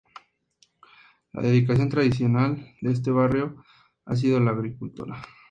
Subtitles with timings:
[1.31, 3.63] La dedicación tradicional de este barrio
[4.05, 5.21] ha sido la agricultura.